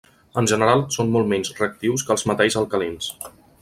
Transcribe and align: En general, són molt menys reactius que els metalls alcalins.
En 0.41 0.47
general, 0.51 0.81
són 0.95 1.13
molt 1.17 1.31
menys 1.35 1.53
reactius 1.61 2.09
que 2.09 2.15
els 2.19 2.29
metalls 2.33 2.63
alcalins. 2.65 3.17